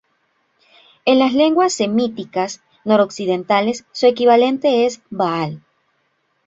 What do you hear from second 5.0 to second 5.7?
Ba'al.